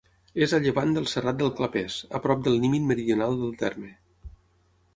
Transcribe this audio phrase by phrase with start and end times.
[0.43, 3.93] És a llevant del Serrat del Clapers, a prop del límit meridional del terme.